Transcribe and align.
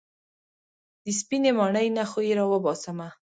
د 1.03 1.05
سپينې 1.19 1.51
ماڼۍ 1.57 1.87
نه 1.97 2.03
خو 2.09 2.19
يې 2.27 2.33
راوباسمه. 2.39 3.07